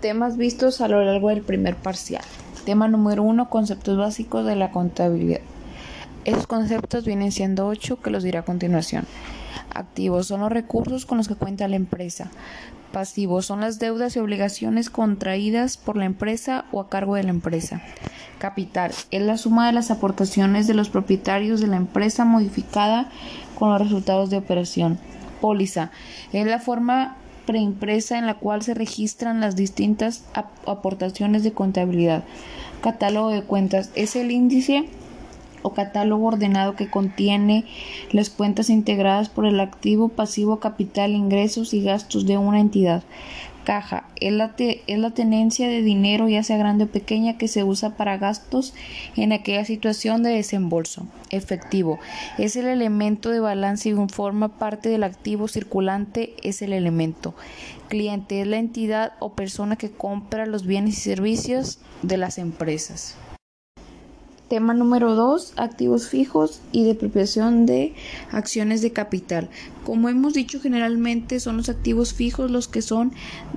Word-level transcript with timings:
Temas 0.00 0.38
vistos 0.38 0.80
a 0.80 0.88
lo 0.88 1.04
largo 1.04 1.28
del 1.28 1.42
primer 1.42 1.76
parcial. 1.76 2.24
Tema 2.64 2.88
número 2.88 3.22
uno, 3.22 3.50
conceptos 3.50 3.98
básicos 3.98 4.46
de 4.46 4.56
la 4.56 4.70
contabilidad. 4.70 5.40
Esos 6.24 6.46
conceptos 6.46 7.04
vienen 7.04 7.32
siendo 7.32 7.66
ocho 7.66 8.00
que 8.00 8.10
los 8.10 8.22
diré 8.22 8.38
a 8.38 8.44
continuación. 8.44 9.06
Activos 9.74 10.26
son 10.26 10.40
los 10.40 10.50
recursos 10.50 11.04
con 11.04 11.18
los 11.18 11.28
que 11.28 11.34
cuenta 11.34 11.68
la 11.68 11.76
empresa. 11.76 12.30
Pasivos 12.92 13.44
son 13.44 13.60
las 13.60 13.78
deudas 13.78 14.16
y 14.16 14.20
obligaciones 14.20 14.88
contraídas 14.88 15.76
por 15.76 15.98
la 15.98 16.06
empresa 16.06 16.64
o 16.72 16.80
a 16.80 16.88
cargo 16.88 17.14
de 17.14 17.24
la 17.24 17.30
empresa. 17.30 17.82
Capital 18.38 18.92
es 19.10 19.22
la 19.22 19.36
suma 19.36 19.66
de 19.66 19.74
las 19.74 19.90
aportaciones 19.90 20.66
de 20.66 20.72
los 20.72 20.88
propietarios 20.88 21.60
de 21.60 21.66
la 21.66 21.76
empresa 21.76 22.24
modificada 22.24 23.10
con 23.58 23.70
los 23.70 23.82
resultados 23.82 24.30
de 24.30 24.38
operación. 24.38 24.98
Póliza 25.42 25.90
es 26.32 26.46
la 26.46 26.58
forma 26.58 27.16
preimpresa 27.46 28.18
en 28.18 28.26
la 28.26 28.34
cual 28.34 28.62
se 28.62 28.74
registran 28.74 29.40
las 29.40 29.56
distintas 29.56 30.24
aportaciones 30.66 31.42
de 31.42 31.52
contabilidad. 31.52 32.24
Catálogo 32.80 33.30
de 33.30 33.42
cuentas 33.42 33.90
es 33.94 34.16
el 34.16 34.30
índice 34.30 34.86
o 35.62 35.74
catálogo 35.74 36.26
ordenado 36.26 36.74
que 36.74 36.88
contiene 36.88 37.64
las 38.12 38.30
cuentas 38.30 38.70
integradas 38.70 39.28
por 39.28 39.46
el 39.46 39.60
activo, 39.60 40.08
pasivo, 40.08 40.58
capital, 40.58 41.12
ingresos 41.12 41.74
y 41.74 41.82
gastos 41.82 42.26
de 42.26 42.38
una 42.38 42.60
entidad. 42.60 43.02
Caja 43.64 44.04
es 44.16 44.32
la, 44.32 44.54
es 44.58 44.98
la, 44.98 45.10
tenencia 45.10 45.68
de 45.68 45.82
dinero, 45.82 46.28
ya 46.28 46.42
sea 46.42 46.56
grande 46.56 46.84
o 46.84 46.88
pequeña, 46.88 47.38
que 47.38 47.48
se 47.48 47.64
usa 47.64 47.96
para 47.96 48.18
gastos 48.18 48.74
en 49.16 49.32
aquella 49.32 49.64
situación 49.64 50.22
de 50.22 50.30
desembolso. 50.30 51.06
Efectivo 51.30 51.98
es 52.38 52.56
el 52.56 52.66
elemento 52.66 53.30
de 53.30 53.40
balance 53.40 53.88
y 53.88 53.94
forma 54.08 54.58
parte 54.58 54.88
del 54.88 55.04
activo 55.04 55.48
circulante, 55.48 56.34
es 56.42 56.62
el 56.62 56.72
elemento. 56.72 57.34
Cliente 57.88 58.40
es 58.40 58.46
la 58.46 58.58
entidad 58.58 59.12
o 59.18 59.32
persona 59.32 59.76
que 59.76 59.90
compra 59.90 60.46
los 60.46 60.66
bienes 60.66 60.98
y 60.98 61.00
servicios 61.00 61.80
de 62.02 62.16
las 62.16 62.38
empresas. 62.38 63.16
Tema 64.50 64.74
número 64.74 65.14
2. 65.14 65.52
Activos 65.58 66.08
fijos 66.08 66.60
y 66.72 66.82
depreciación 66.82 67.66
de 67.66 67.94
acciones 68.32 68.82
de 68.82 68.90
capital. 68.90 69.48
Como 69.84 70.08
hemos 70.08 70.34
dicho, 70.34 70.60
generalmente 70.60 71.38
son 71.38 71.56
los 71.56 71.68
activos 71.68 72.14
fijos 72.14 72.50
los 72.50 72.66
que 72.66 72.82
son 72.82 73.12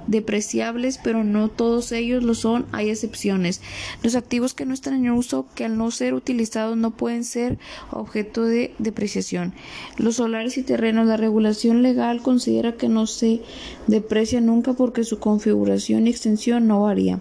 depreciables, 0.05 0.99
pero 1.03 1.23
no 1.23 1.49
todos 1.49 1.91
ellos 1.91 2.23
lo 2.23 2.35
son, 2.35 2.67
hay 2.71 2.91
excepciones. 2.91 3.59
Los 4.03 4.15
activos 4.15 4.53
que 4.53 4.67
no 4.67 4.73
están 4.75 4.93
en 4.93 5.11
uso, 5.11 5.47
que 5.55 5.65
al 5.65 5.79
no 5.79 5.89
ser 5.89 6.13
utilizados 6.13 6.77
no 6.77 6.91
pueden 6.91 7.23
ser 7.23 7.57
objeto 7.89 8.45
de 8.45 8.75
depreciación. 8.77 9.53
Los 9.97 10.17
solares 10.17 10.59
y 10.59 10.63
terrenos, 10.63 11.07
la 11.07 11.17
regulación 11.17 11.81
legal 11.81 12.21
considera 12.21 12.73
que 12.73 12.87
no 12.87 13.07
se 13.07 13.41
deprecia 13.87 14.41
nunca 14.41 14.73
porque 14.73 15.03
su 15.03 15.17
configuración 15.17 16.05
y 16.05 16.11
extensión 16.11 16.67
no 16.67 16.81
varía. 16.83 17.19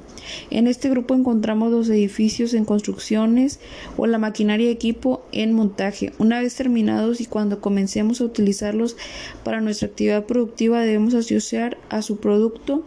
En 0.51 0.67
este 0.67 0.91
grupo 0.91 1.15
encontramos 1.15 1.73
los 1.73 1.89
edificios 1.89 2.53
en 2.53 2.67
construcciones 2.67 3.61
o 3.97 4.07
la 4.07 4.19
maquinaria 4.19 4.69
y 4.69 4.73
equipo 4.73 5.25
en 5.33 5.53
montaje. 5.53 6.13
Una 6.19 6.41
vez 6.41 6.55
terminados 6.55 7.21
y 7.21 7.27
cuando 7.27 7.61
comencemos 7.61 8.21
a 8.21 8.25
utilizarlos 8.25 8.97
para 9.45 9.61
nuestra 9.61 9.89
actividad 9.89 10.25
productiva 10.25 10.81
debemos 10.81 11.15
asociar 11.15 11.79
a 11.91 12.03
su 12.03 12.19
producto 12.19 12.85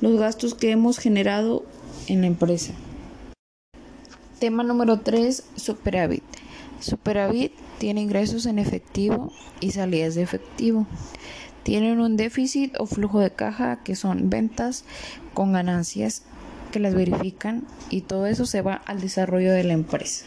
los 0.00 0.18
gastos 0.18 0.54
que 0.54 0.70
hemos 0.70 0.98
generado 0.98 1.64
en 2.08 2.20
la 2.20 2.26
empresa. 2.26 2.72
Tema 4.38 4.62
número 4.62 5.00
3. 5.00 5.44
Superávit. 5.56 6.22
Superávit 6.80 7.52
tiene 7.78 8.02
ingresos 8.02 8.46
en 8.46 8.58
efectivo 8.58 9.32
y 9.60 9.70
salidas 9.70 10.14
de 10.14 10.22
efectivo. 10.22 10.86
Tienen 11.62 12.00
un 12.00 12.16
déficit 12.16 12.74
o 12.78 12.86
flujo 12.86 13.18
de 13.18 13.30
caja 13.30 13.82
que 13.82 13.96
son 13.96 14.30
ventas 14.30 14.84
con 15.34 15.52
ganancias 15.52 16.22
que 16.70 16.80
las 16.80 16.94
verifican 16.94 17.64
y 17.90 18.02
todo 18.02 18.26
eso 18.26 18.46
se 18.46 18.62
va 18.62 18.74
al 18.74 19.00
desarrollo 19.00 19.52
de 19.52 19.64
la 19.64 19.72
empresa. 19.72 20.26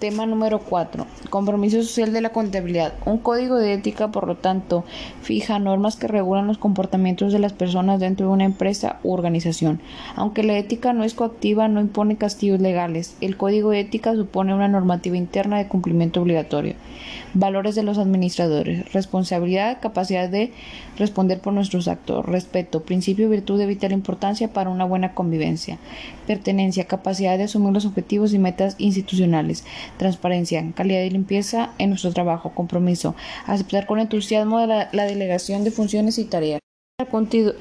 Tema 0.00 0.26
número 0.26 0.58
4. 0.58 1.06
Compromiso 1.30 1.80
social 1.80 2.12
de 2.12 2.20
la 2.20 2.30
contabilidad. 2.30 2.94
Un 3.06 3.18
código 3.18 3.56
de 3.56 3.74
ética, 3.74 4.10
por 4.10 4.26
lo 4.26 4.34
tanto, 4.34 4.84
fija 5.22 5.60
normas 5.60 5.94
que 5.94 6.08
regulan 6.08 6.48
los 6.48 6.58
comportamientos 6.58 7.32
de 7.32 7.38
las 7.38 7.52
personas 7.52 8.00
dentro 8.00 8.26
de 8.26 8.32
una 8.32 8.44
empresa 8.44 8.98
u 9.04 9.12
organización. 9.12 9.80
Aunque 10.16 10.42
la 10.42 10.58
ética 10.58 10.92
no 10.92 11.04
es 11.04 11.14
coactiva, 11.14 11.68
no 11.68 11.80
impone 11.80 12.16
castigos 12.16 12.60
legales. 12.60 13.16
El 13.20 13.36
código 13.36 13.70
de 13.70 13.80
ética 13.80 14.14
supone 14.14 14.52
una 14.52 14.66
normativa 14.66 15.16
interna 15.16 15.58
de 15.58 15.68
cumplimiento 15.68 16.20
obligatorio. 16.20 16.74
Valores 17.32 17.76
de 17.76 17.84
los 17.84 17.98
administradores. 17.98 18.92
Responsabilidad, 18.92 19.78
capacidad 19.80 20.28
de 20.28 20.52
responder 20.98 21.38
por 21.38 21.52
nuestros 21.52 21.86
actos. 21.86 22.26
Respeto, 22.26 22.82
principio, 22.82 23.30
virtud 23.30 23.58
de 23.58 23.66
vital 23.66 23.92
importancia 23.92 24.52
para 24.52 24.70
una 24.70 24.84
buena 24.84 25.14
convivencia. 25.14 25.78
Pertenencia, 26.26 26.84
capacidad 26.84 27.38
de 27.38 27.44
asumir 27.44 27.72
los 27.72 27.86
objetivos 27.86 28.34
y 28.34 28.38
metas 28.40 28.74
institucionales 28.78 29.64
transparencia, 29.96 30.64
calidad 30.74 31.02
y 31.02 31.10
limpieza 31.10 31.70
en 31.78 31.90
nuestro 31.90 32.12
trabajo, 32.12 32.54
compromiso, 32.54 33.14
aceptar 33.46 33.86
con 33.86 33.98
entusiasmo 33.98 34.64
la, 34.66 34.88
delegación 35.06 35.64
de 35.64 35.70
funciones 35.70 36.18
y 36.18 36.24
tareas. 36.24 36.60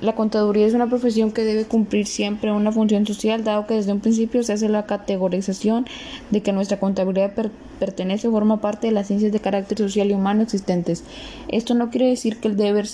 La 0.02 0.16
contaduría 0.16 0.68
es 0.68 0.76
una 0.76 0.88
profesión 0.88 1.32
que 1.32 1.44
debe 1.44 1.66
cumplir 1.66 2.06
siempre 2.06 2.52
una 2.52 2.72
función 2.72 3.06
social, 3.08 3.44
dado 3.44 3.66
que 3.66 3.74
desde 3.74 3.92
un 3.92 4.00
principio 4.00 4.44
se 4.44 4.54
hace 4.54 4.70
la 4.70 4.86
categorización 4.86 5.86
de 6.30 6.42
que 6.42 6.54
nuestra 6.54 6.80
contabilidad 6.80 7.34
pertenece 7.80 8.28
o 8.28 8.32
forma 8.32 8.62
parte 8.62 8.88
de 8.88 8.94
las 8.94 9.08
ciencias 9.08 9.32
de 9.32 9.40
carácter 9.40 9.80
social 9.80 10.12
y 10.12 10.14
humano 10.14 10.44
existentes. 10.44 11.04
Esto 11.48 11.74
no 11.74 11.90
quiere 11.90 12.10
decir 12.10 12.40
que 12.40 12.48
el 12.48 12.58
deber, 12.58 12.88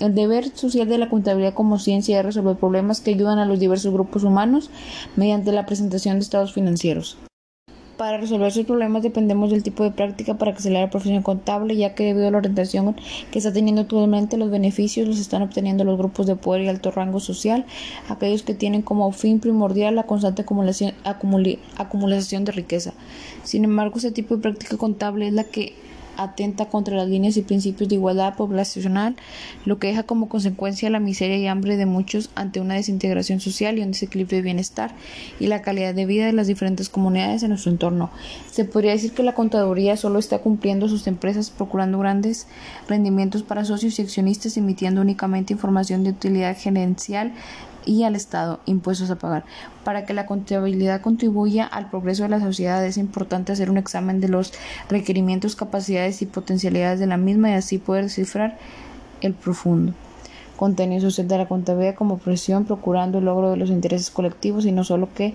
el 0.00 0.14
deber 0.14 0.54
social 0.54 0.86
de 0.86 0.98
la 0.98 1.08
contabilidad 1.08 1.54
como 1.54 1.78
ciencia 1.78 2.18
es 2.18 2.26
resolver 2.26 2.56
problemas 2.56 3.00
que 3.00 3.12
ayudan 3.12 3.38
a 3.38 3.46
los 3.46 3.58
diversos 3.58 3.92
grupos 3.92 4.22
humanos 4.22 4.70
mediante 5.16 5.50
la 5.50 5.64
presentación 5.64 6.16
de 6.16 6.24
estados 6.24 6.52
financieros. 6.52 7.16
Para 7.96 8.18
resolver 8.18 8.52
sus 8.52 8.66
problemas 8.66 9.02
dependemos 9.02 9.50
del 9.50 9.62
tipo 9.62 9.82
de 9.82 9.90
práctica 9.90 10.34
para 10.34 10.54
se 10.58 10.70
le 10.70 10.80
la 10.80 10.90
profesión 10.90 11.22
contable, 11.22 11.76
ya 11.76 11.94
que 11.94 12.04
debido 12.04 12.28
a 12.28 12.30
la 12.30 12.38
orientación 12.38 12.94
que 13.30 13.38
está 13.38 13.54
teniendo 13.54 13.82
actualmente, 13.82 14.36
los 14.36 14.50
beneficios 14.50 15.08
los 15.08 15.18
están 15.18 15.40
obteniendo 15.40 15.82
los 15.82 15.96
grupos 15.96 16.26
de 16.26 16.36
poder 16.36 16.62
y 16.62 16.68
alto 16.68 16.90
rango 16.90 17.20
social, 17.20 17.64
aquellos 18.10 18.42
que 18.42 18.52
tienen 18.52 18.82
como 18.82 19.10
fin 19.12 19.40
primordial 19.40 19.94
la 19.94 20.02
constante 20.02 20.42
acumulación, 20.42 20.92
acumulación 21.04 22.44
de 22.44 22.52
riqueza. 22.52 22.92
Sin 23.44 23.64
embargo, 23.64 23.96
ese 23.96 24.10
tipo 24.10 24.36
de 24.36 24.42
práctica 24.42 24.76
contable 24.76 25.28
es 25.28 25.32
la 25.32 25.44
que 25.44 25.74
atenta 26.16 26.66
contra 26.66 26.96
las 26.96 27.08
líneas 27.08 27.36
y 27.36 27.42
principios 27.42 27.88
de 27.88 27.96
igualdad 27.96 28.34
poblacional, 28.34 29.16
lo 29.64 29.78
que 29.78 29.88
deja 29.88 30.02
como 30.02 30.28
consecuencia 30.28 30.90
la 30.90 31.00
miseria 31.00 31.36
y 31.36 31.46
hambre 31.46 31.76
de 31.76 31.86
muchos 31.86 32.30
ante 32.34 32.60
una 32.60 32.74
desintegración 32.74 33.40
social 33.40 33.78
y 33.78 33.82
un 33.82 33.92
desequilibrio 33.92 34.38
de 34.38 34.42
bienestar 34.42 34.94
y 35.40 35.46
la 35.46 35.62
calidad 35.62 35.94
de 35.94 36.06
vida 36.06 36.26
de 36.26 36.32
las 36.32 36.46
diferentes 36.46 36.88
comunidades 36.88 37.42
en 37.42 37.50
nuestro 37.50 37.72
entorno. 37.72 38.10
Se 38.50 38.64
podría 38.64 38.92
decir 38.92 39.12
que 39.12 39.22
la 39.22 39.34
contaduría 39.34 39.96
solo 39.96 40.18
está 40.18 40.38
cumpliendo 40.38 40.88
sus 40.88 41.06
empresas 41.06 41.50
procurando 41.50 41.98
grandes 41.98 42.46
rendimientos 42.88 43.42
para 43.42 43.64
socios 43.64 43.98
y 43.98 44.02
accionistas 44.02 44.56
emitiendo 44.56 45.00
únicamente 45.00 45.52
información 45.52 46.04
de 46.04 46.10
utilidad 46.10 46.56
gerencial 46.56 47.32
y 47.86 48.02
al 48.02 48.14
Estado 48.14 48.60
impuestos 48.66 49.10
a 49.10 49.16
pagar. 49.16 49.44
Para 49.84 50.04
que 50.04 50.12
la 50.12 50.26
contabilidad 50.26 51.00
contribuya 51.00 51.64
al 51.64 51.88
progreso 51.88 52.24
de 52.24 52.28
la 52.28 52.40
sociedad 52.40 52.84
es 52.84 52.98
importante 52.98 53.52
hacer 53.52 53.70
un 53.70 53.78
examen 53.78 54.20
de 54.20 54.28
los 54.28 54.52
requerimientos, 54.90 55.56
capacidades 55.56 56.20
y 56.20 56.26
potencialidades 56.26 57.00
de 57.00 57.06
la 57.06 57.16
misma 57.16 57.50
y 57.50 57.54
así 57.54 57.78
poder 57.78 58.04
descifrar 58.04 58.58
el 59.22 59.32
profundo 59.32 59.94
contenido 60.56 61.02
social 61.02 61.28
de 61.28 61.38
la 61.38 61.46
contabilidad 61.46 61.94
como 61.94 62.18
presión 62.18 62.64
procurando 62.64 63.18
el 63.18 63.26
logro 63.26 63.50
de 63.50 63.56
los 63.58 63.70
intereses 63.70 64.10
colectivos 64.10 64.64
y 64.64 64.72
no 64.72 64.84
solo 64.84 65.08
que 65.14 65.34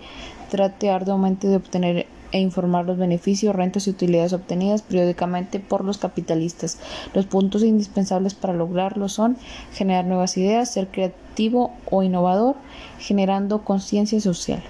trate 0.49 0.89
arduamente 0.89 1.47
de 1.47 1.55
obtener 1.55 2.07
e 2.31 2.39
informar 2.39 2.85
los 2.85 2.97
beneficios, 2.97 3.55
rentas 3.55 3.87
y 3.87 3.91
utilidades 3.91 4.33
obtenidas 4.33 4.81
periódicamente 4.81 5.59
por 5.59 5.83
los 5.83 5.97
capitalistas. 5.97 6.79
Los 7.13 7.25
puntos 7.25 7.63
indispensables 7.63 8.33
para 8.33 8.53
lograrlo 8.53 9.09
son 9.09 9.37
generar 9.73 10.05
nuevas 10.05 10.37
ideas, 10.37 10.71
ser 10.71 10.87
creativo 10.87 11.73
o 11.89 12.03
innovador, 12.03 12.55
generando 12.99 13.63
conciencia 13.63 14.19
social. 14.21 14.63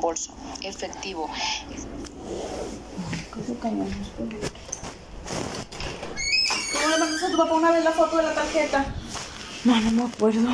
bolso 0.00 0.34
efectivo. 0.62 1.28
¿Cómo 6.72 6.88
le 6.90 6.98
mandaste 6.98 7.26
a 7.26 7.30
tu 7.30 7.36
papá 7.36 7.54
una 7.54 7.70
vez 7.70 7.84
la 7.84 7.92
foto 7.92 8.16
de 8.16 8.22
la 8.22 8.34
tarjeta? 8.34 8.84
No, 9.64 9.80
no 9.80 9.90
me 9.90 10.02
acuerdo. 10.04 10.48